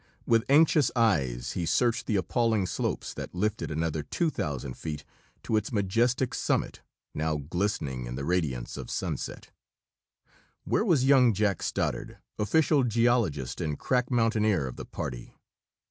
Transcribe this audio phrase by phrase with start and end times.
[0.25, 5.03] With anxious eyes he searched the appalling slopes that lifted another 2,000 feet
[5.43, 6.81] to its majestic summit,
[7.13, 9.51] now glistening in the radiance of sunset.
[10.63, 15.35] Where was young Jack Stoddard, official geologist and crack mountaineer of the party?